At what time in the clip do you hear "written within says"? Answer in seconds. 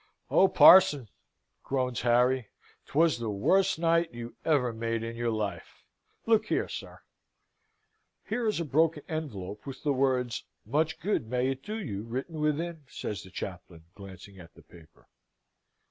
12.01-13.21